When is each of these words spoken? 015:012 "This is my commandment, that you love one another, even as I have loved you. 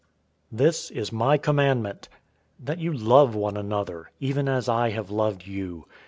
015:012 0.51 0.57
"This 0.57 0.89
is 0.89 1.11
my 1.11 1.37
commandment, 1.37 2.09
that 2.59 2.79
you 2.79 2.91
love 2.91 3.35
one 3.35 3.55
another, 3.55 4.09
even 4.19 4.49
as 4.49 4.67
I 4.67 4.89
have 4.89 5.11
loved 5.11 5.45
you. 5.45 5.85